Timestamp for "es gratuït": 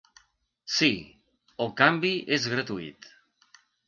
2.39-3.11